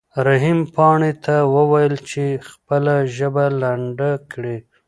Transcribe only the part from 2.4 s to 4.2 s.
خپله ژبه لنډه